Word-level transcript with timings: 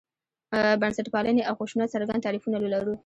بنسټپالنې 0.81 1.41
او 1.49 1.53
خشونت 1.59 1.89
څرګند 1.95 2.23
تعریفونه 2.25 2.57
ولرو. 2.59 2.93